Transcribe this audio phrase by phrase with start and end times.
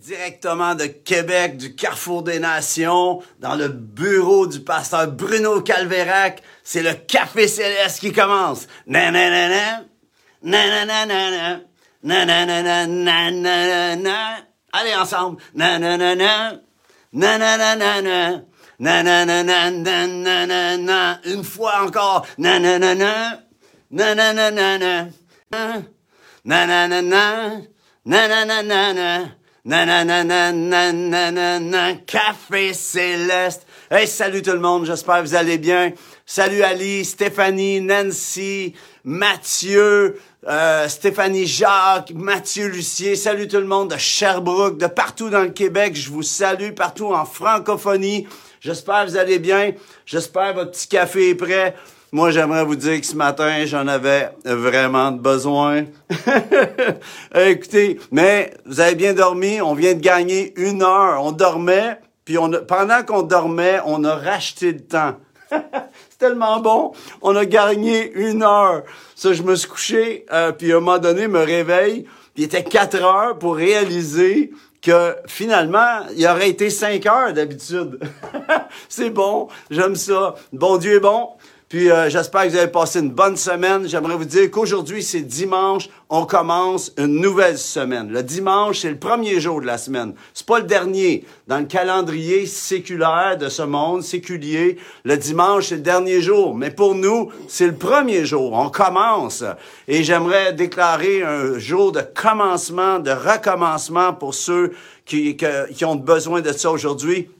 [0.00, 6.42] directement de Québec, du Carrefour des Nations, dans le bureau du pasteur Bruno Calvérac.
[6.64, 8.66] C'est le Café Céleste qui commence.
[8.86, 9.84] Nananana,
[10.42, 11.60] nananana,
[12.86, 14.36] nananana.
[14.72, 15.42] Allez ensemble.
[21.24, 22.26] Une fois encore.
[22.38, 23.42] Nananana,
[23.90, 25.10] nananana,
[28.06, 29.39] nananana.
[29.64, 30.52] Nanana,
[32.06, 33.66] café céleste.
[33.90, 35.92] Hey, salut tout le monde, j'espère que vous allez bien.
[36.24, 38.72] Salut Ali, Stéphanie, Nancy,
[39.04, 43.16] Mathieu, euh, Stéphanie Jacques, Mathieu Lucier.
[43.16, 45.94] Salut tout le monde de Sherbrooke, de partout dans le Québec.
[45.94, 48.26] Je vous salue partout en francophonie.
[48.60, 49.72] J'espère que vous allez bien.
[50.06, 51.74] J'espère que votre petit café est prêt.
[52.12, 55.84] Moi, j'aimerais vous dire que ce matin, j'en avais vraiment besoin.
[57.36, 59.60] Écoutez, mais vous avez bien dormi.
[59.60, 61.22] On vient de gagner une heure.
[61.22, 65.14] On dormait, puis on pendant qu'on dormait, on a racheté le temps.
[65.50, 66.90] C'est tellement bon.
[67.22, 68.82] On a gagné une heure.
[69.14, 72.02] Ça, je me suis couché, euh, puis à un moment donné, me réveille,
[72.34, 74.50] puis il était quatre heures pour réaliser
[74.82, 78.00] que finalement, il aurait été cinq heures d'habitude.
[78.88, 80.34] C'est bon, j'aime ça.
[80.52, 81.28] Bon Dieu est bon.
[81.70, 83.86] Puis euh, j'espère que vous avez passé une bonne semaine.
[83.86, 85.88] J'aimerais vous dire qu'aujourd'hui, c'est dimanche.
[86.08, 88.10] On commence une nouvelle semaine.
[88.10, 90.14] Le dimanche, c'est le premier jour de la semaine.
[90.34, 91.24] C'est pas le dernier.
[91.46, 96.56] Dans le calendrier séculaire de ce monde, séculier, le dimanche, c'est le dernier jour.
[96.56, 98.52] Mais pour nous, c'est le premier jour.
[98.52, 99.44] On commence.
[99.86, 104.72] Et j'aimerais déclarer un jour de commencement, de recommencement pour ceux
[105.06, 107.30] qui, qui ont besoin de ça aujourd'hui.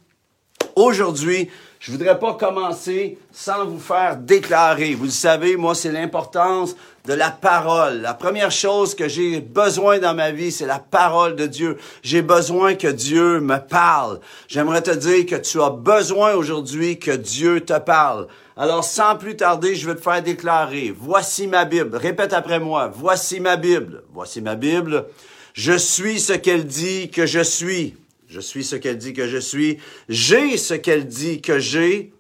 [0.77, 1.49] Aujourd'hui,
[1.81, 4.95] je voudrais pas commencer sans vous faire déclarer.
[4.95, 6.77] Vous le savez, moi, c'est l'importance
[7.07, 8.03] de la parole.
[8.03, 11.79] La première chose que j'ai besoin dans ma vie, c'est la parole de Dieu.
[12.03, 14.21] J'ai besoin que Dieu me parle.
[14.47, 18.27] J'aimerais te dire que tu as besoin aujourd'hui que Dieu te parle.
[18.59, 20.95] Alors, sans plus tarder, je vais te faire déclarer.
[20.95, 21.97] Voici ma Bible.
[21.97, 22.93] Répète après moi.
[22.95, 24.05] Voici ma Bible.
[24.13, 25.07] Voici ma Bible.
[25.55, 27.97] Je suis ce qu'elle dit que je suis.
[28.31, 29.79] Je suis ce qu'elle dit que je suis.
[30.09, 32.13] J'ai ce qu'elle dit que j'ai.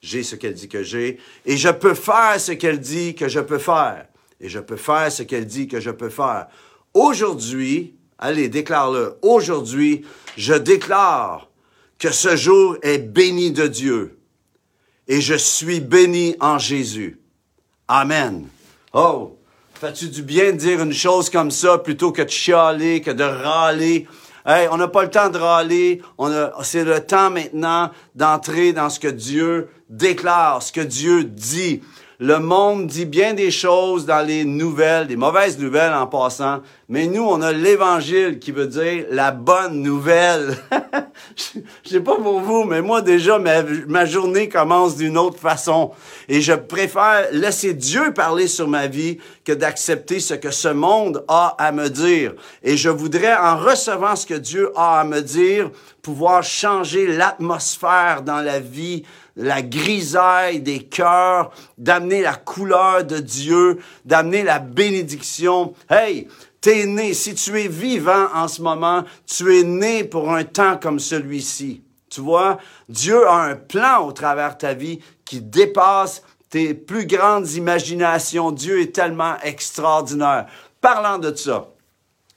[0.00, 1.20] J'ai ce qu'elle dit que j'ai.
[1.46, 4.06] Et je peux faire ce qu'elle dit que je peux faire.
[4.40, 6.48] Et je peux faire ce qu'elle dit que je peux faire.
[6.94, 9.14] Aujourd'hui, allez, déclare-le.
[9.22, 10.04] Aujourd'hui,
[10.36, 11.48] je déclare
[11.96, 14.18] que ce jour est béni de Dieu.
[15.06, 17.20] Et je suis béni en Jésus.
[17.86, 18.48] Amen.
[18.92, 19.38] Oh,
[19.74, 23.22] fais-tu du bien de dire une chose comme ça plutôt que de chialer, que de
[23.22, 24.08] râler?
[24.44, 26.02] Hey, on n'a pas le temps de râler.
[26.18, 31.22] On a, c'est le temps maintenant d'entrer dans ce que Dieu déclare, ce que Dieu
[31.22, 31.80] dit.
[32.20, 37.06] Le monde dit bien des choses dans les nouvelles, des mauvaises nouvelles en passant, mais
[37.06, 40.56] nous, on a l'évangile qui veut dire la bonne nouvelle.
[41.84, 45.92] Je sais pas pour vous, mais moi déjà, ma, ma journée commence d'une autre façon.
[46.28, 51.24] Et je préfère laisser Dieu parler sur ma vie que d'accepter ce que ce monde
[51.28, 52.34] a à me dire.
[52.62, 55.70] Et je voudrais, en recevant ce que Dieu a à me dire,
[56.02, 59.04] pouvoir changer l'atmosphère dans la vie
[59.36, 65.74] la grisaille des cœurs, d'amener la couleur de Dieu, d'amener la bénédiction.
[65.90, 66.28] Hey,
[66.60, 70.78] t'es né, si tu es vivant en ce moment, tu es né pour un temps
[70.80, 71.82] comme celui-ci.
[72.10, 77.50] Tu vois, Dieu a un plan au travers ta vie qui dépasse tes plus grandes
[77.52, 78.52] imaginations.
[78.52, 80.46] Dieu est tellement extraordinaire.
[80.82, 81.71] Parlant de ça,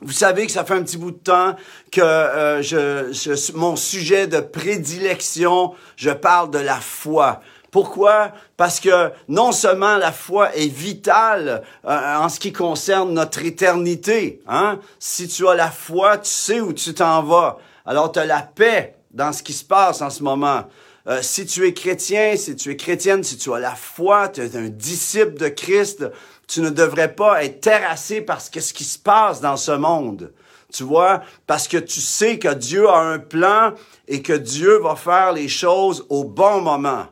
[0.06, 1.56] vous savez que ça fait un petit bout de temps
[1.92, 7.42] que euh, je, mon sujet de prédilection, je parle de la foi.
[7.72, 8.32] Pourquoi?
[8.56, 14.42] Parce que non seulement la foi est vitale euh, en ce qui concerne notre éternité.
[14.48, 14.80] Hein?
[15.00, 17.58] Si tu as la foi, tu sais où tu t'en vas.
[17.86, 20.66] Alors tu as la paix dans ce qui se passe en ce moment.
[21.08, 24.42] Euh, si tu es chrétien, si tu es chrétienne, si tu as la foi, tu
[24.42, 26.06] es un disciple de Christ,
[26.48, 30.34] tu ne devrais pas être terrassé que ce qui se passe dans ce monde.
[30.74, 33.74] Tu vois, parce que tu sais que Dieu a un plan
[34.08, 37.06] et que Dieu va faire les choses au bon moment.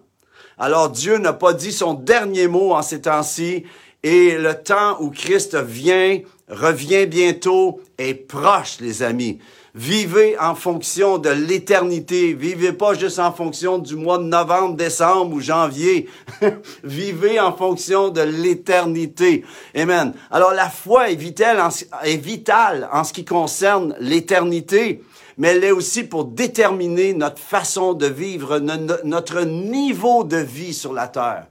[0.57, 3.63] Alors Dieu n'a pas dit son dernier mot en ces temps-ci
[4.03, 6.19] et le temps où Christ vient,
[6.49, 9.39] revient bientôt, est proche, les amis.
[9.75, 12.33] Vivez en fonction de l'éternité.
[12.33, 16.07] Vivez pas juste en fonction du mois de novembre, décembre ou janvier.
[16.83, 19.43] Vivez en fonction de l'éternité.
[19.75, 20.13] Amen.
[20.29, 21.69] Alors la foi est vitale en,
[22.03, 25.01] est vitale en ce qui concerne l'éternité,
[25.39, 30.93] mais elle est aussi pour déterminer notre façon de vivre, notre niveau de vie sur
[30.93, 31.47] la terre.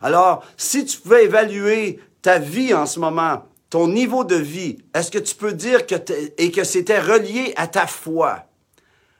[0.00, 5.10] Alors, si tu pouvais évaluer ta vie en ce moment, ton niveau de vie, est-ce
[5.10, 5.94] que tu peux dire que
[6.36, 8.40] et que c'était relié à ta foi?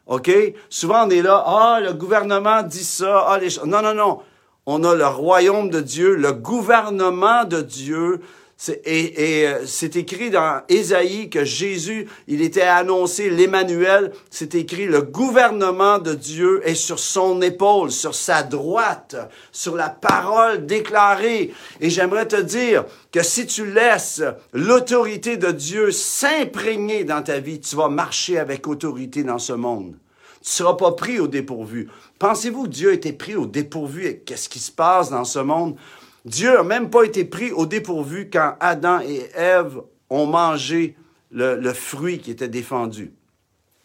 [0.07, 0.31] OK?
[0.69, 4.21] Souvent, on est là, ah, le gouvernement dit ça, ah, les Non, non, non.
[4.67, 8.21] On a le royaume de Dieu, le gouvernement de Dieu,
[8.85, 14.13] et, euh, c'est écrit dans Ésaïe que Jésus, il était annoncé l'Emmanuel.
[14.31, 19.17] C'est écrit le gouvernement de Dieu est sur son épaule, sur sa droite,
[19.51, 21.53] sur la parole déclarée.
[21.81, 24.23] Et j'aimerais te dire que si tu laisses
[24.53, 29.97] l'autorité de Dieu s'imprégner dans ta vie, tu vas marcher avec autorité dans ce monde.
[30.43, 31.89] Tu seras pas pris au dépourvu.
[32.19, 35.77] Pensez-vous que Dieu a été pris au dépourvu qu'est-ce qui se passe dans ce monde?
[36.25, 40.97] Dieu n'a même pas été pris au dépourvu quand Adam et Ève ont mangé
[41.31, 43.13] le, le fruit qui était défendu.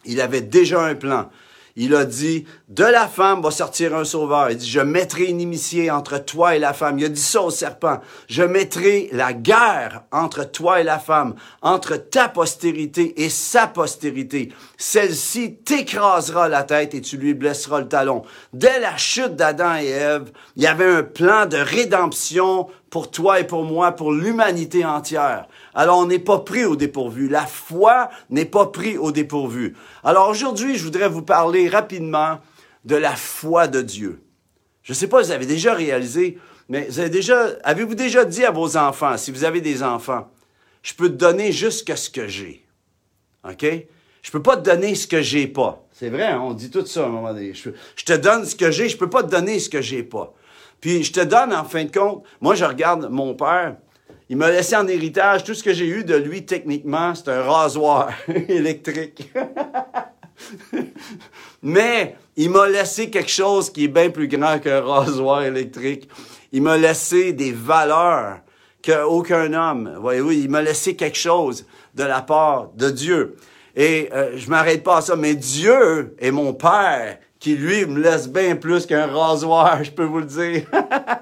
[0.04, 1.30] Il avait déjà un plan
[1.78, 4.50] il a dit, de la femme va sortir un sauveur.
[4.50, 6.98] Il dit, je mettrai une inimitié entre toi et la femme.
[6.98, 8.00] Il a dit ça au serpent.
[8.28, 14.52] Je mettrai la guerre entre toi et la femme, entre ta postérité et sa postérité.
[14.76, 18.24] Celle-ci t'écrasera la tête et tu lui blesseras le talon.
[18.52, 23.40] Dès la chute d'Adam et Ève, il y avait un plan de rédemption pour toi
[23.40, 25.46] et pour moi, pour l'humanité entière.
[25.74, 27.28] Alors on n'est pas pris au dépourvu.
[27.28, 29.76] La foi n'est pas pris au dépourvu.
[30.04, 32.38] Alors aujourd'hui, je voudrais vous parler rapidement
[32.84, 34.22] de la foi de Dieu.
[34.82, 36.38] Je ne sais pas si vous avez déjà réalisé,
[36.68, 40.30] mais avez déjà, avez-vous déjà dit à vos enfants, si vous avez des enfants,
[40.82, 42.64] je peux te donner juste ce que j'ai.
[43.48, 43.66] OK?
[44.22, 45.86] Je peux pas te donner ce que j'ai pas.
[45.92, 46.40] C'est vrai, hein?
[46.42, 47.54] on dit tout ça à un moment donné.
[47.54, 47.70] Je,
[48.04, 50.34] te donne ce que j'ai, je peux pas te donner ce que j'ai pas.
[50.80, 53.76] Puis je te donne, en fin de compte, moi je regarde mon père,
[54.30, 57.42] il m'a laissé en héritage tout ce que j'ai eu de lui techniquement, c'est un
[57.42, 58.10] rasoir
[58.48, 59.32] électrique.
[61.62, 66.08] Mais il m'a laissé quelque chose qui est bien plus grand qu'un rasoir électrique.
[66.52, 68.40] Il m'a laissé des valeurs
[68.84, 69.96] qu'aucun homme.
[70.00, 73.36] Voyez-vous, il m'a laissé quelque chose de la part de Dieu.
[73.74, 78.00] Et euh, je m'arrête pas à ça, mais Dieu est mon Père qui lui me
[78.00, 80.62] laisse bien plus qu'un rasoir, je peux vous le dire.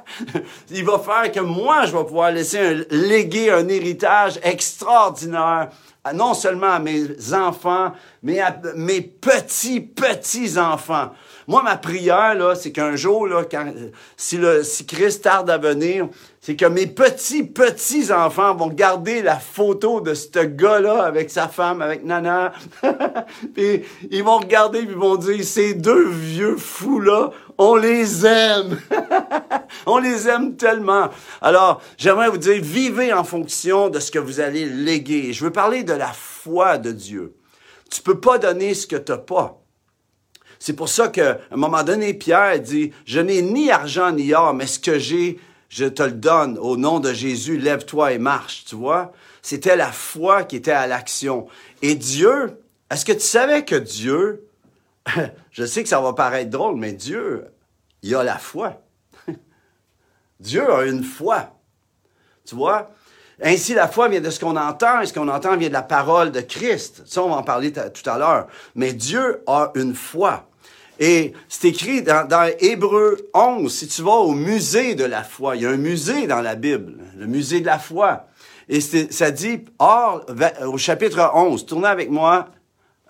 [0.70, 5.68] Il va faire que moi, je vais pouvoir laisser un, léguer un héritage extraordinaire,
[6.14, 7.92] non seulement à mes enfants,
[8.22, 11.10] mais à mes petits, petits enfants.
[11.48, 13.44] Moi, ma prière, là, c'est qu'un jour, là,
[14.16, 16.08] si, le, si Christ tarde à venir,
[16.40, 21.46] c'est que mes petits, petits enfants vont garder la photo de ce gars-là avec sa
[21.46, 22.52] femme, avec Nana.
[23.54, 28.78] puis ils vont regarder puis ils vont dire, ces deux vieux fous-là, on les aime.
[29.87, 31.10] on les aime tellement.
[31.40, 35.32] Alors, j'aimerais vous dire, vivez en fonction de ce que vous allez léguer.
[35.32, 37.34] Je veux parler de la foi de Dieu.
[37.88, 39.62] Tu peux pas donner ce que tu n'as pas.
[40.58, 44.55] C'est pour ça qu'à un moment donné, Pierre dit, je n'ai ni argent ni or,
[44.55, 45.38] mais ce que j'ai,
[45.69, 49.12] je te le donne au nom de Jésus, lève-toi et marche, tu vois?
[49.43, 51.47] C'était la foi qui était à l'action.
[51.82, 52.58] Et Dieu,
[52.91, 54.47] est-ce que tu savais que Dieu,
[55.50, 57.44] je sais que ça va paraître drôle, mais Dieu,
[58.03, 58.82] il a la foi.
[60.41, 61.53] Dieu a une foi.
[62.44, 62.91] Tu vois?
[63.42, 65.82] Ainsi, la foi vient de ce qu'on entend, et ce qu'on entend vient de la
[65.82, 67.02] parole de Christ.
[67.06, 68.46] Ça, on va en parler tout à l'heure.
[68.74, 70.48] Mais Dieu a une foi.
[70.98, 75.56] Et c'est écrit dans, dans Hébreu 11, si tu vas au musée de la foi,
[75.56, 78.26] il y a un musée dans la Bible, le musée de la foi.
[78.69, 80.24] Et ça dit, or,
[80.66, 82.48] au chapitre 11, tournez avec moi,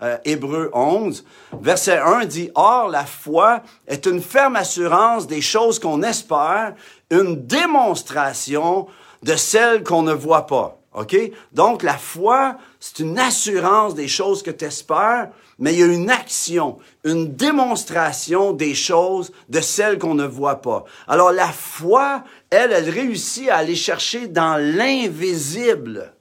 [0.03, 1.25] euh, Hébreu 11,
[1.61, 6.75] verset 1 dit, Or, la foi est une ferme assurance des choses qu'on espère,
[7.09, 8.87] une démonstration
[9.23, 10.79] de celles qu'on ne voit pas.
[10.93, 11.15] OK?
[11.51, 15.87] Donc, la foi, c'est une assurance des choses que tu espères, mais il y a
[15.87, 20.85] une action, une démonstration des choses de celles qu'on ne voit pas.
[21.07, 26.13] Alors, la foi, elle, elle réussit à aller chercher dans l'invisible.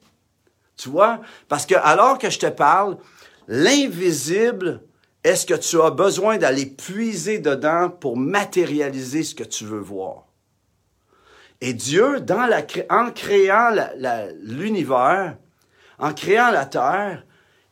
[0.76, 1.20] Tu vois?
[1.48, 2.98] Parce que, alors que je te parle,
[3.48, 4.82] l'invisible,
[5.24, 10.25] est-ce que tu as besoin d'aller puiser dedans pour matérialiser ce que tu veux voir?
[11.60, 12.18] Et Dieu,
[12.90, 13.70] en créant
[14.42, 15.36] l'univers,
[15.98, 17.24] en créant la terre,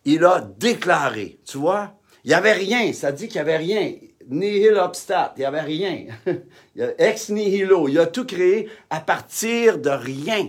[0.05, 3.93] il a déclaré, tu vois, il n'y avait rien, ça dit qu'il n'y avait rien,
[4.29, 6.07] nihil obstat, il n'y avait rien,
[6.99, 10.49] ex nihilo, il a tout créé à partir de rien,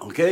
[0.00, 0.22] ok?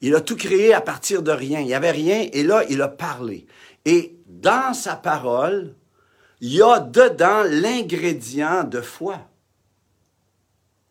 [0.00, 2.82] Il a tout créé à partir de rien, il n'y avait rien, et là, il
[2.82, 3.46] a parlé.
[3.84, 5.76] Et dans sa parole,
[6.40, 9.20] il y a dedans l'ingrédient de foi.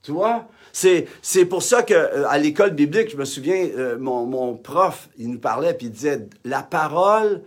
[0.04, 0.48] Tu vois?
[0.74, 4.56] C'est, c'est pour ça que euh, à l'école biblique, je me souviens, euh, mon, mon,
[4.56, 7.44] prof, il nous parlait puis il disait la parole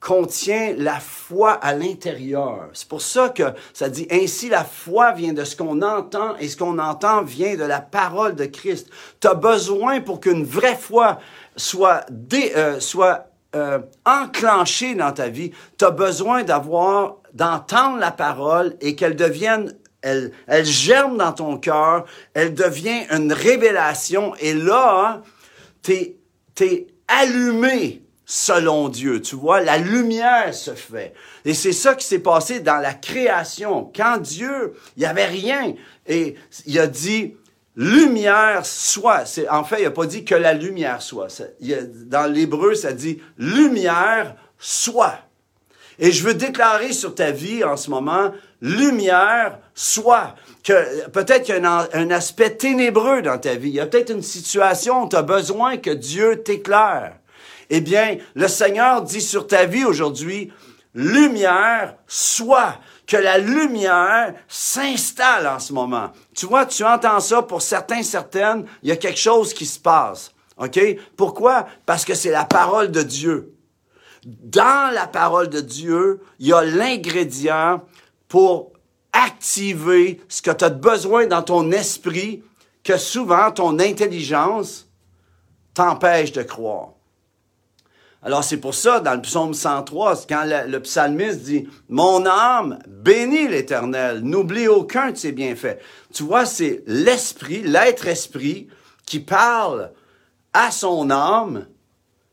[0.00, 2.68] contient la foi à l'intérieur.
[2.72, 6.48] C'est pour ça que ça dit ainsi la foi vient de ce qu'on entend et
[6.48, 8.88] ce qu'on entend vient de la parole de Christ.
[9.20, 11.18] Tu as besoin pour qu'une vraie foi
[11.56, 18.10] soit, dé, euh, soit euh, enclenchée dans ta vie, tu as besoin d'avoir, d'entendre la
[18.10, 20.32] parole et qu'elle devienne elle,
[20.64, 25.22] germe dans ton cœur, elle devient une révélation et là,
[25.82, 26.14] tu
[26.60, 29.22] es allumé selon Dieu.
[29.22, 31.14] Tu vois, la lumière se fait.
[31.44, 33.90] Et c'est ça qui s'est passé dans la création.
[33.94, 35.74] Quand Dieu, il n'y avait rien.
[36.06, 36.34] Et
[36.66, 37.36] il a dit,
[37.74, 39.24] lumière soit.
[39.50, 41.28] En fait, il n'a pas dit que la lumière soit.
[41.60, 45.20] dans l'hébreu, ça dit lumière soit.
[45.98, 50.34] Et je veux déclarer sur ta vie en ce moment, lumière soit.
[50.64, 53.70] Que peut-être qu'il y a un, aspect ténébreux dans ta vie.
[53.70, 57.16] Il y a peut-être une situation où tu as besoin que Dieu t'éclaire.
[57.70, 60.52] Eh bien, le Seigneur dit sur ta vie aujourd'hui,
[60.94, 62.74] lumière soit,
[63.06, 66.12] que la lumière s'installe en ce moment.
[66.34, 69.78] Tu vois, tu entends ça pour certains, certaines, il y a quelque chose qui se
[69.78, 70.32] passe.
[70.58, 70.78] OK?
[71.16, 71.66] Pourquoi?
[71.86, 73.54] Parce que c'est la parole de Dieu.
[74.24, 77.82] Dans la parole de Dieu, il y a l'ingrédient
[78.28, 78.72] pour
[79.12, 82.42] activer ce que tu as besoin dans ton esprit
[82.84, 84.86] que souvent ton intelligence
[85.74, 86.90] t'empêche de croire.
[88.22, 93.46] Alors c'est pour ça, dans le psaume 103, quand le, psalmiste dit, Mon âme bénit
[93.46, 95.78] l'Éternel, n'oublie aucun de ses bienfaits.
[96.12, 98.68] Tu vois, c'est l'esprit, l'être esprit,
[99.06, 99.92] qui parle
[100.52, 101.66] à son âme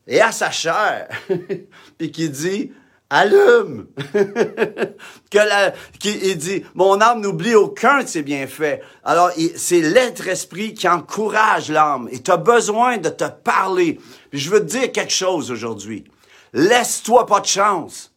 [0.06, 1.08] et à sa chair,
[1.98, 2.72] puis qui dit,
[3.10, 3.86] allume.
[4.14, 8.80] que la, qui, il dit, mon âme n'oublie aucun de ses bienfaits.
[9.04, 12.08] Alors, c'est l'être esprit qui encourage l'âme.
[12.10, 14.00] Et tu besoin de te parler.
[14.32, 16.04] Je veux dire quelque chose aujourd'hui.
[16.52, 18.12] Laisse-toi pas de chance.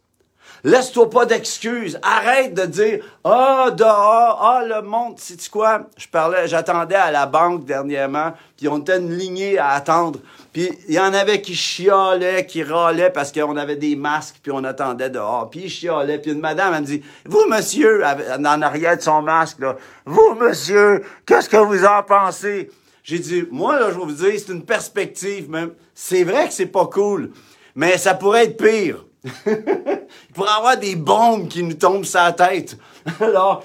[0.64, 2.00] Laisse-toi pas d'excuses.
[2.02, 5.88] Arrête de dire Ah, dehors, ah, le monde, sais-tu quoi?
[5.98, 10.20] Je parlais, j'attendais à la banque dernièrement, puis on était une lignée à attendre.
[10.52, 14.52] Puis il y en avait qui chialaient, qui râlaient parce qu'on avait des masques, puis
[14.52, 15.50] on attendait dehors.
[15.50, 16.20] Puis ils chialaient.
[16.20, 19.76] Puis une madame, elle me dit Vous, monsieur, en arrière de son masque, là,
[20.06, 22.70] vous, monsieur, qu'est-ce que vous en pensez?
[23.10, 25.72] J'ai dit, moi, là, je vais vous dire, c'est une perspective, même.
[25.96, 27.32] C'est vrai que c'est pas cool,
[27.74, 29.04] mais ça pourrait être pire.
[29.26, 32.78] Il pourrait avoir des bombes qui nous tombent sur la tête.
[33.20, 33.64] Alors,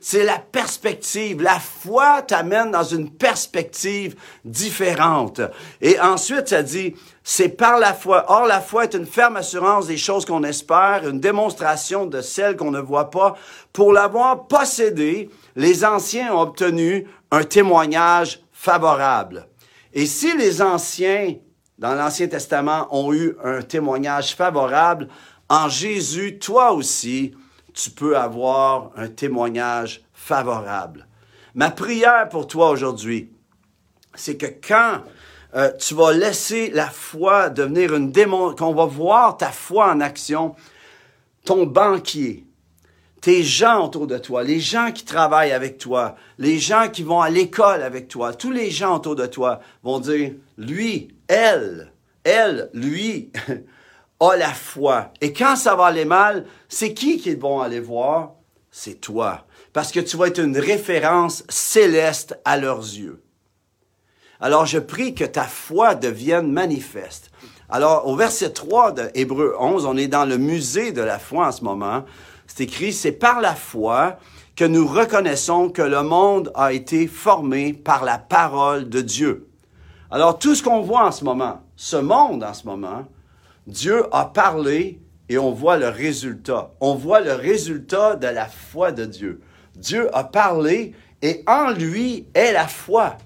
[0.00, 1.40] c'est la perspective.
[1.40, 5.40] La foi t'amène dans une perspective différente.
[5.80, 8.24] Et ensuite, ça dit, c'est par la foi.
[8.28, 12.56] Or, la foi est une ferme assurance des choses qu'on espère, une démonstration de celles
[12.56, 13.36] qu'on ne voit pas.
[13.72, 19.46] Pour l'avoir possédé, les anciens ont obtenu un témoignage favorable.
[19.92, 21.34] Et si les anciens
[21.80, 25.08] dans l'Ancien Testament ont eu un témoignage favorable,
[25.48, 27.34] en Jésus, toi aussi,
[27.72, 31.08] tu peux avoir un témoignage favorable.
[31.54, 33.32] Ma prière pour toi aujourd'hui,
[34.14, 35.00] c'est que quand
[35.56, 40.00] euh, tu vas laisser la foi devenir une démon, qu'on va voir ta foi en
[40.00, 40.54] action,
[41.44, 42.44] ton banquier,
[43.22, 47.20] tes gens autour de toi, les gens qui travaillent avec toi, les gens qui vont
[47.20, 51.92] à l'école avec toi, tous les gens autour de toi vont dire, lui, elle,
[52.24, 53.30] elle, lui,
[54.20, 55.12] a la foi.
[55.20, 58.32] Et quand ça va aller mal, c'est qui qu'ils vont aller voir?
[58.72, 59.46] C'est toi.
[59.72, 63.22] Parce que tu vas être une référence céleste à leurs yeux.
[64.40, 67.30] Alors je prie que ta foi devienne manifeste.
[67.68, 71.46] Alors au verset 3 de Hébreu 11, on est dans le musée de la foi
[71.46, 72.04] en ce moment.
[72.48, 74.18] C'est écrit, c'est par la foi
[74.56, 79.49] que nous reconnaissons que le monde a été formé par la parole de Dieu.
[80.10, 83.04] Alors tout ce qu'on voit en ce moment, ce monde en ce moment,
[83.66, 86.72] Dieu a parlé et on voit le résultat.
[86.80, 89.40] On voit le résultat de la foi de Dieu.
[89.76, 93.18] Dieu a parlé et en lui est la foi.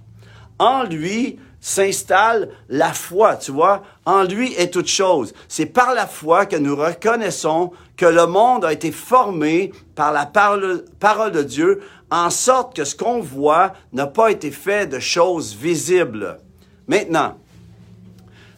[0.58, 3.82] En lui, s'installe la foi, tu vois.
[4.04, 5.32] En lui est toute chose.
[5.48, 10.26] C'est par la foi que nous reconnaissons que le monde a été formé par la
[10.26, 14.98] parole, parole de Dieu, en sorte que ce qu'on voit n'a pas été fait de
[14.98, 16.38] choses visibles.
[16.86, 17.38] Maintenant,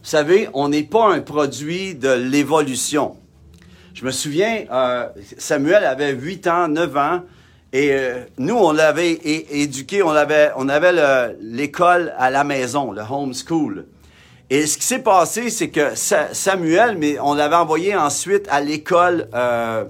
[0.03, 3.17] vous savez, on n'est pas un produit de l'évolution.
[3.95, 7.23] Je me souviens, euh, Samuel avait 8 ans, 9 ans,
[7.73, 13.03] et euh, nous, on l'avait éduqué, on avait, on avait l'école à la maison, le
[13.03, 13.87] homeschool.
[14.49, 19.29] Et ce qui s'est passé, c'est que Samuel, mais on l'avait envoyé ensuite à l'école
[19.35, 19.85] euh,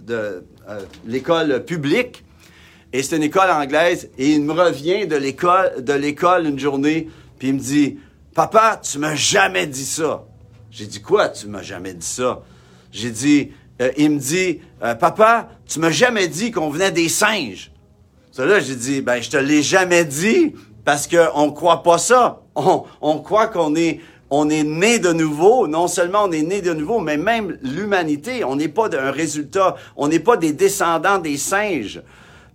[0.00, 0.44] de
[1.06, 2.24] l'école publique.
[2.92, 4.10] Et c'est une école anglaise.
[4.18, 7.08] Et il me revient de l'école une journée,
[7.42, 7.98] puis il me dit,
[8.36, 10.22] papa, tu m'as jamais dit ça.
[10.70, 12.40] J'ai dit quoi, tu m'as jamais dit ça?
[12.92, 17.08] J'ai dit, euh, il me dit, euh, papa, tu m'as jamais dit qu'on venait des
[17.08, 17.72] singes.
[18.30, 21.98] Ça là, j'ai dit, ben je te l'ai jamais dit parce qu'on ne croit pas
[21.98, 22.42] ça.
[22.54, 23.98] On, croit qu'on est
[24.30, 25.66] on né de nouveau.
[25.66, 29.74] Non seulement on est né de nouveau, mais même l'humanité, on n'est pas d'un résultat,
[29.96, 32.02] on n'est pas des descendants des singes.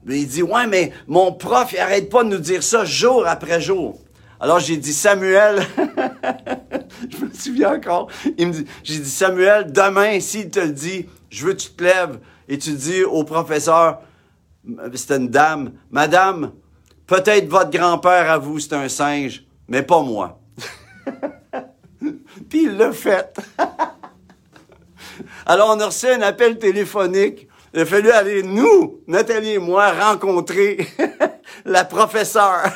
[0.07, 3.59] Il dit, ouais, mais mon prof, il arrête pas de nous dire ça jour après
[3.59, 3.99] jour.
[4.39, 5.65] Alors j'ai dit, Samuel,
[7.09, 11.07] je me souviens encore, il me dit, j'ai dit, Samuel, demain, s'il te le dit,
[11.29, 14.01] je veux que tu te lèves et tu dis au professeur,
[14.93, 16.51] c'était une dame, Madame,
[17.07, 20.39] peut-être votre grand-père à vous, c'est un singe, mais pas moi.
[22.49, 23.35] Puis il l'a fait.
[25.47, 27.47] Alors on a reçu un appel téléphonique.
[27.73, 30.87] Il a fallu aller, nous, Nathalie et moi, rencontrer
[31.65, 32.69] la professeure.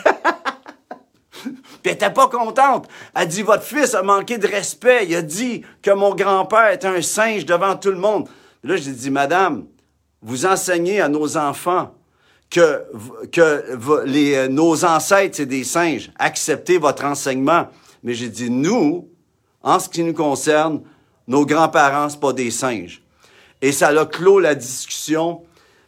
[1.81, 2.87] Puis elle était pas contente.
[3.15, 5.05] Elle dit, votre fils a manqué de respect.
[5.07, 8.27] Il a dit que mon grand-père était un singe devant tout le monde.
[8.63, 9.65] là, j'ai dit, madame,
[10.21, 11.93] vous enseignez à nos enfants
[12.49, 12.83] que,
[13.31, 16.11] que les, nos ancêtres, c'est des singes.
[16.19, 17.67] Acceptez votre enseignement.
[18.03, 19.07] Mais j'ai dit, nous,
[19.63, 20.81] en ce qui nous concerne,
[21.27, 23.01] nos grands-parents, c'est pas des singes.
[23.61, 25.43] Et ça a clos la discussion.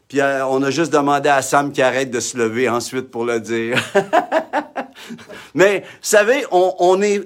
[0.08, 3.26] Puis euh, on a juste demandé à Sam qui arrête de se lever ensuite pour
[3.26, 3.78] le dire.
[5.54, 7.22] Mais, vous savez, on, on est,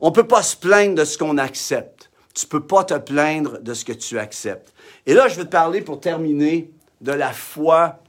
[0.00, 2.10] on peut pas se plaindre de ce qu'on accepte.
[2.34, 4.72] Tu peux pas te plaindre de ce que tu acceptes.
[5.06, 8.00] Et là, je vais te parler pour terminer de la foi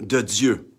[0.00, 0.70] de Dieu.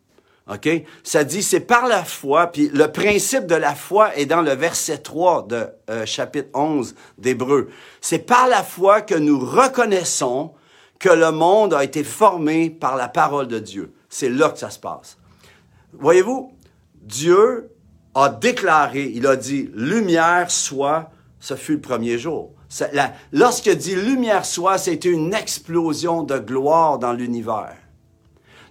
[0.52, 0.68] OK?
[1.04, 4.52] Ça dit, c'est par la foi, puis le principe de la foi est dans le
[4.52, 7.70] verset 3 de euh, chapitre 11 d'Hébreu.
[8.02, 10.54] C'est par la foi que nous reconnaissons
[11.02, 13.94] que le monde a été formé par la parole de Dieu.
[14.08, 15.18] C'est là que ça se passe.
[15.94, 16.54] Voyez-vous,
[17.02, 17.72] Dieu
[18.14, 22.52] a déclaré, il a dit, lumière soit, ce fut le premier jour.
[23.34, 27.76] Lorsqu'il dit lumière soit, c'était une explosion de gloire dans l'univers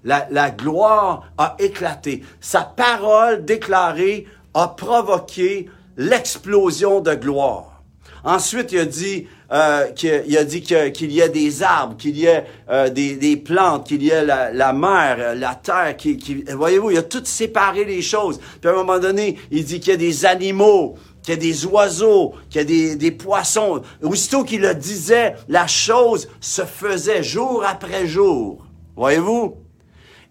[0.05, 2.23] la, gloire a éclaté.
[2.41, 7.83] Sa parole déclarée a provoqué l'explosion de gloire.
[8.25, 12.29] Ensuite, il a dit, euh, qu'il, a dit qu'il y a des arbres, qu'il y
[12.29, 15.97] a euh, des, plantes, qu'il y a la, mer, la terre.
[15.97, 18.39] Qui, voyez-vous, il a tout séparé les choses.
[18.61, 21.41] Puis à un moment donné, il dit qu'il y a des animaux, qu'il y a
[21.41, 23.83] des oiseaux, qu'il y a des, des poissons.
[24.03, 28.65] Aussitôt qu'il le disait, la chose se faisait jour après jour.
[28.97, 29.57] Voyez-vous?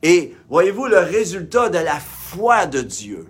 [0.01, 3.27] Et voyez-vous le résultat de la foi de Dieu?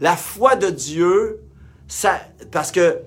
[0.00, 1.40] La foi de Dieu,
[1.88, 2.20] ça,
[2.52, 2.98] parce que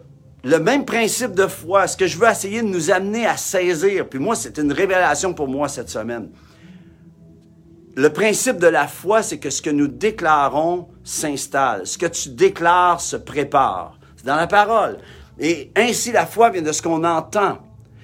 [0.45, 4.07] le même principe de foi, ce que je veux essayer de nous amener à saisir,
[4.07, 6.29] puis moi, c'est une révélation pour moi cette semaine.
[7.95, 11.87] Le principe de la foi, c'est que ce que nous déclarons s'installe.
[11.87, 13.97] Ce que tu déclares se prépare.
[14.17, 14.99] C'est dans la parole.
[15.39, 17.57] Et ainsi, la foi vient de ce qu'on entend.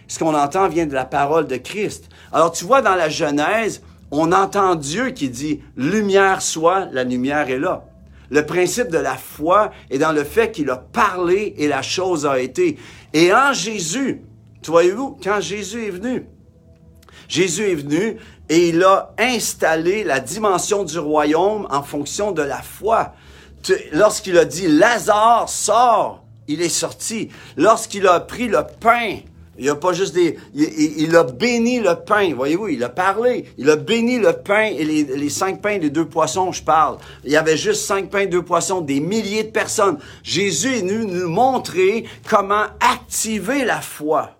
[0.08, 2.10] Ce qu'on entend vient de la parole de Christ.
[2.34, 7.52] Alors, tu vois, dans la Genèse, on entend Dieu qui dit lumière soit, la lumière
[7.52, 7.86] est là.
[8.32, 12.26] Le principe de la foi est dans le fait qu'il a parlé et la chose
[12.26, 12.78] a été.
[13.14, 14.22] Et en Jésus,
[14.66, 16.26] voyez-vous, quand Jésus est venu,
[17.28, 18.18] Jésus est venu
[18.48, 23.14] et il a installé la dimension du royaume en fonction de la foi.
[23.92, 27.30] Lorsqu'il a dit Lazare sort, il est sorti.
[27.58, 29.18] Lorsqu'il a pris le pain
[29.58, 30.38] il a pas juste des...
[30.54, 33.46] Il, a béni le pain, voyez-vous, il a parlé.
[33.58, 36.98] Il a béni le pain et les, cinq pains les deux poissons, je parle.
[37.26, 40.00] Il y avait juste cinq pains deux poissons, des milliers de personnes.
[40.24, 44.38] Jésus est venu nous montrer comment activer la foi.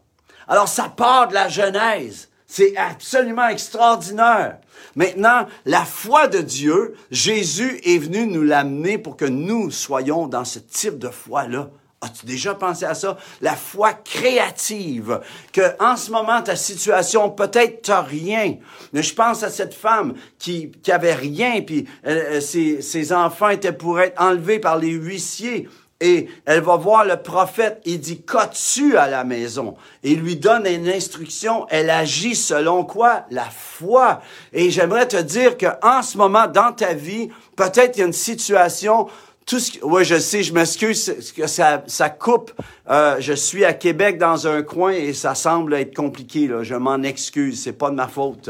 [0.48, 2.30] Alors, ça part de la Genèse.
[2.48, 4.58] C'est absolument extraordinaire.
[4.96, 10.44] Maintenant, la foi de Dieu, Jésus est venu nous l'amener pour que nous soyons dans
[10.44, 11.70] ce type de foi-là.
[12.04, 13.16] As-tu déjà pensé à ça?
[13.42, 15.22] La foi créative.
[15.54, 18.56] Que en ce moment, ta situation, peut-être t'as rien.
[18.92, 23.14] Mais je pense à cette femme qui, qui avait rien, puis euh, euh, ses, ses
[23.14, 25.70] enfants étaient pour être enlevés par les huissiers.
[26.00, 29.76] Et elle va voir le prophète, il dit, qu'as-tu à la maison?
[30.02, 33.28] Il lui donne une instruction, elle agit selon quoi?
[33.30, 34.22] La foi.
[34.52, 38.08] Et j'aimerais te dire que en ce moment, dans ta vie, peut-être il y a
[38.08, 39.08] une situation
[39.46, 42.52] tout ce ouais, je sais, je m'excuse que ça, ça coupe.
[42.90, 46.48] Euh, je suis à Québec dans un coin et ça semble être compliqué.
[46.48, 46.64] Là.
[46.64, 48.50] Je m'en excuse, c'est pas de ma faute.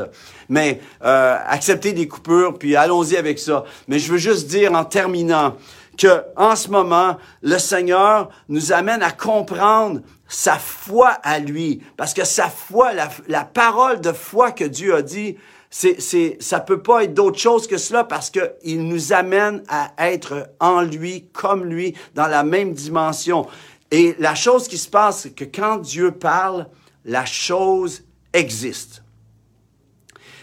[0.49, 3.63] Mais euh, acceptez des coupures, puis allons-y avec ça.
[3.87, 5.55] Mais je veux juste dire en terminant
[5.97, 12.13] que en ce moment, le Seigneur nous amène à comprendre sa foi à lui, parce
[12.13, 15.37] que sa foi, la, la parole de foi que Dieu a dit,
[15.73, 19.63] c'est, c'est, ça peut pas être d'autre chose que cela parce que il nous amène
[19.69, 23.47] à être en lui, comme lui, dans la même dimension.
[23.89, 26.67] Et la chose qui se passe, c'est que quand Dieu parle,
[27.05, 28.03] la chose
[28.33, 29.03] existe.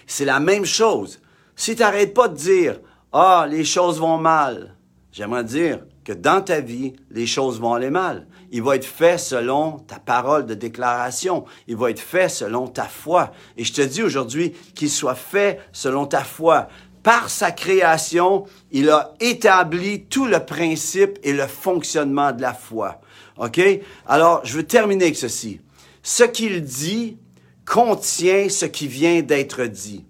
[0.06, 1.20] C'est la même chose.
[1.54, 2.80] Si tu n'arrêtes pas de dire,
[3.12, 4.76] ah, les choses vont mal,
[5.12, 8.26] j'aimerais dire que dans ta vie, les choses vont aller mal.
[8.50, 11.44] Il va être fait selon ta parole de déclaration.
[11.66, 13.32] Il va être fait selon ta foi.
[13.56, 16.68] Et je te dis aujourd'hui qu'il soit fait selon ta foi.
[17.02, 23.00] Par sa création, il a établi tout le principe et le fonctionnement de la foi.
[23.36, 23.60] OK?
[24.06, 25.60] Alors, je veux terminer avec ceci.
[26.02, 27.18] Ce qu'il dit
[27.66, 30.06] contient ce qui vient d'être dit.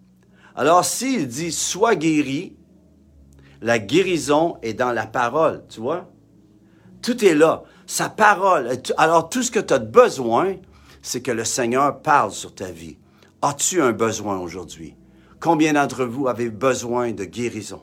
[0.54, 2.56] Alors, s'il dit sois guéri,
[3.60, 6.08] la guérison est dans la parole, tu vois?
[7.02, 7.64] Tout est là.
[7.90, 8.68] Sa parole.
[8.98, 10.56] Alors, tout ce que tu as besoin,
[11.00, 12.98] c'est que le Seigneur parle sur ta vie.
[13.40, 14.94] As-tu un besoin aujourd'hui?
[15.40, 17.80] Combien d'entre vous avez besoin de guérison?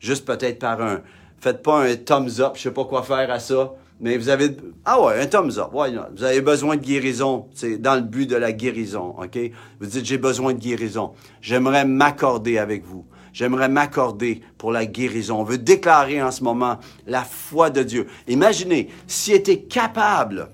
[0.00, 1.02] Juste peut-être par un,
[1.38, 4.56] faites pas un thumbs up, je sais pas quoi faire à ça, mais vous avez,
[4.84, 8.34] ah ouais, un thumbs up, vous avez besoin de guérison, c'est dans le but de
[8.34, 9.38] la guérison, ok?
[9.78, 11.12] Vous dites, j'ai besoin de guérison.
[11.40, 13.06] J'aimerais m'accorder avec vous.
[13.34, 15.40] J'aimerais m'accorder pour la guérison.
[15.40, 18.06] On veut déclarer en ce moment la foi de Dieu.
[18.28, 20.50] Imaginez, s'il était capable,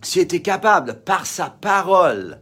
[0.00, 2.40] s'il était capable par sa parole,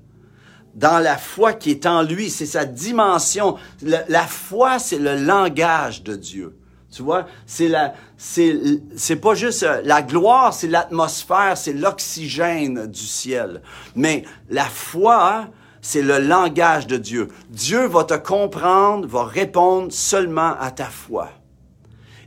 [0.75, 3.57] dans la foi qui est en lui, c'est sa dimension.
[3.81, 6.55] la foi, c'est le langage de Dieu.
[6.93, 8.59] Tu vois, c'est la, c'est,
[8.97, 13.61] c'est pas juste euh, la gloire, c'est l'atmosphère, c'est l'oxygène du ciel.
[13.95, 15.49] Mais la foi,
[15.87, 17.29] c'est le langage de Dieu.
[17.49, 21.29] Dieu va te comprendre, va répondre seulement à ta foi.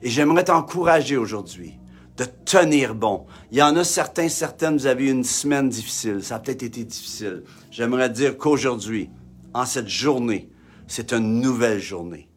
[0.02, 1.78] Et j'aimerais t'encourager aujourd'hui
[2.16, 3.26] de tenir bon.
[3.52, 6.24] Il y en a certains, certaines, vous avez eu une semaine difficile.
[6.24, 7.44] Ça a peut-être été difficile.
[7.70, 9.10] J'aimerais dire qu'aujourd'hui,
[9.54, 10.50] en cette journée,
[10.88, 12.30] c'est une nouvelle journée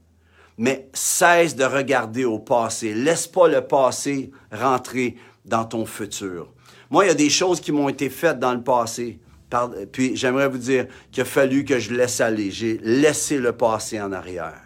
[0.59, 2.95] mais cesse de regarder au passé.
[2.95, 6.53] Laisse pas le passé rentrer dans ton futur.
[6.91, 9.19] Moi, il y a des choses qui m'ont été faites dans le passé.
[9.93, 12.51] Puis j'aimerais vous dire qu'il a fallu que je laisse aller.
[12.51, 14.61] J'ai laissé le passé en arrière.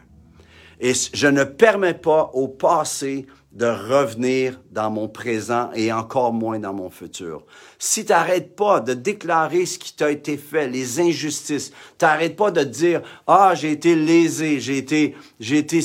[0.81, 6.59] Et je ne permets pas au passé de revenir dans mon présent et encore moins
[6.59, 7.43] dans mon futur.
[7.79, 12.37] Si tu n'arrêtes pas de déclarer ce qui t'a été fait, les injustices, tu n'arrêtes
[12.37, 15.81] pas de dire, ah, j'ai été lésé, j'ai été, j'ai été,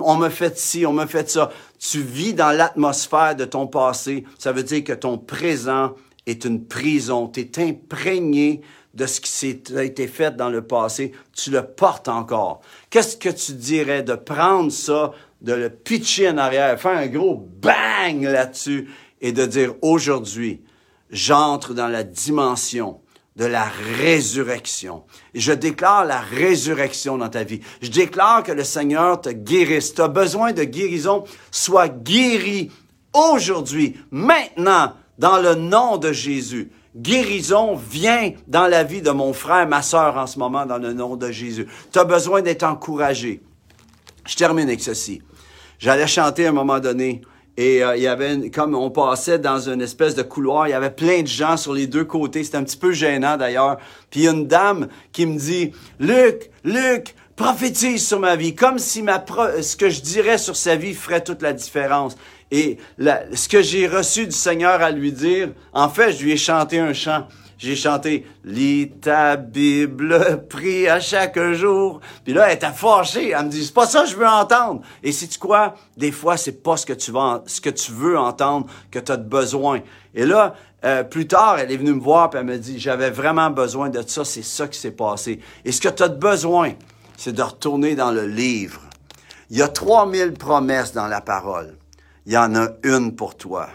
[0.00, 1.50] on me fait ci, on me fait ça.
[1.80, 4.24] Tu vis dans l'atmosphère de ton passé.
[4.38, 5.96] Ça veut dire que ton présent
[6.26, 7.28] est une prison.
[7.28, 8.60] Tu es imprégné
[8.94, 11.12] de ce qui s'est été fait dans le passé.
[11.32, 12.60] Tu le portes encore.
[12.90, 17.34] Qu'est-ce que tu dirais de prendre ça de le pitcher en arrière, faire un gros
[17.36, 20.60] bang là-dessus et de dire aujourd'hui,
[21.10, 23.00] j'entre dans la dimension
[23.36, 23.64] de la
[23.98, 25.04] résurrection.
[25.34, 27.60] Je déclare la résurrection dans ta vie.
[27.80, 29.94] Je déclare que le Seigneur te guérisse.
[29.94, 31.24] Tu as besoin de guérison.
[31.50, 32.70] Sois guéri
[33.14, 36.72] aujourd'hui, maintenant, dans le nom de Jésus.
[36.96, 40.94] Guérison vient dans la vie de mon frère, ma sœur en ce moment, dans le
[40.94, 41.66] nom de Jésus.
[41.92, 43.42] Tu as besoin d'être encouragé.
[44.26, 45.20] Je termine avec ceci.
[45.78, 47.20] J'allais chanter à un moment donné.
[47.58, 50.74] Et euh, il y avait, comme on passait dans une espèce de couloir, il y
[50.74, 52.42] avait plein de gens sur les deux côtés.
[52.42, 53.76] C'était un petit peu gênant d'ailleurs.
[54.10, 59.22] Puis une dame qui me dit, Luc, Luc, prophétise sur ma vie, comme si ma
[59.60, 62.16] ce que je dirais sur sa vie ferait toute la différence.
[62.50, 66.36] Et ce que j'ai reçu du Seigneur à lui dire, en fait, je lui ai
[66.36, 67.26] chanté un chant
[67.60, 72.00] j'ai chanté Lis ta Bible, prie à chaque jour.
[72.24, 73.34] Puis là, elle était fâchée.
[73.36, 74.80] Elle me dit, c'est pas ça que je veux entendre.
[75.02, 77.92] Et si tu crois, des fois, c'est pas ce que tu veux, ce que tu
[77.92, 79.80] veux entendre que tu as besoin.
[80.14, 80.54] Et là,
[80.86, 83.90] euh, plus tard, elle est venue me voir et elle me dit, j'avais vraiment besoin
[83.90, 85.38] de ça, c'est ça qui s'est passé.
[85.66, 86.72] Et ce que tu as besoin,
[87.18, 88.80] c'est de retourner dans le livre.
[89.50, 91.76] Il y a 3000 promesses dans la parole.
[92.30, 93.68] Il y en a une pour toi.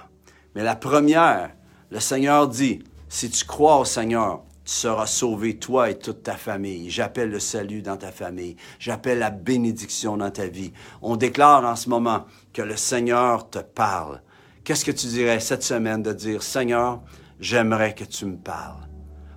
[0.55, 1.51] Mais la première,
[1.91, 6.37] le Seigneur dit, si tu crois au Seigneur, tu seras sauvé, toi et toute ta
[6.37, 6.89] famille.
[6.89, 8.55] J'appelle le salut dans ta famille.
[8.79, 10.71] J'appelle la bénédiction dans ta vie.
[11.01, 14.21] On déclare en ce moment que le Seigneur te parle.
[14.63, 17.01] Qu'est-ce que tu dirais cette semaine de dire, Seigneur,
[17.41, 18.87] j'aimerais que tu me parles.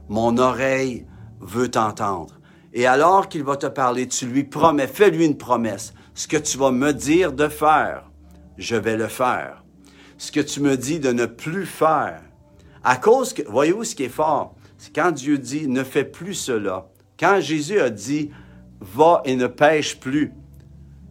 [0.08, 1.08] Mon oreille
[1.40, 2.38] veut t'entendre.
[2.72, 5.92] Et alors qu'il va te parler, tu lui promets, fais-lui une promesse.
[6.14, 8.08] Ce que tu vas me dire de faire,
[8.58, 9.64] je vais le faire.
[10.18, 12.20] Ce que tu me dis de ne plus faire,
[12.82, 14.54] à cause que, voyez-vous ce qui est fort?
[14.76, 16.88] C'est quand Dieu dit ne fais plus cela.
[17.18, 18.30] Quand Jésus a dit
[18.80, 20.32] va et ne pêche plus,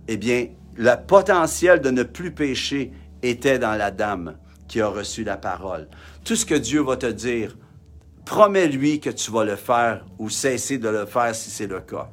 [0.08, 2.92] eh bien, le potentiel de ne plus pécher
[3.24, 5.88] était dans la dame qui a reçu la parole.
[6.24, 7.58] Tout ce que Dieu va te dire,
[8.26, 12.10] promets-lui que tu vas le faire ou cesser de le faire si c'est le cas.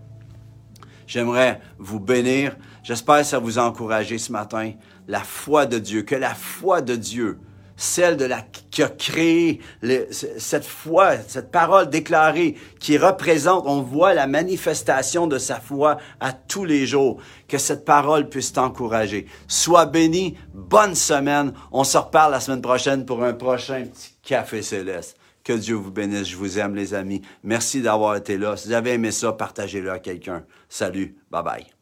[1.07, 2.57] J'aimerais vous bénir.
[2.83, 4.73] J'espère que ça vous a encouragé ce matin.
[5.09, 7.39] La foi de Dieu, que la foi de Dieu
[7.77, 9.61] celle de la qui a créé
[10.09, 16.33] cette foi, cette parole déclarée qui représente, on voit la manifestation de sa foi à
[16.33, 17.21] tous les jours.
[17.49, 19.27] Que cette parole puisse t'encourager.
[19.49, 21.53] Sois béni, bonne semaine.
[21.73, 25.17] On se reparle la semaine prochaine pour un prochain petit café céleste.
[25.45, 26.29] Que Dieu vous bénisse.
[26.29, 27.21] Je vous aime, les amis.
[27.43, 28.57] Merci d'avoir été là.
[28.57, 30.45] Si vous avez aimé ça, partagez-le à quelqu'un.
[30.69, 31.17] Salut.
[31.31, 31.74] Bye bye.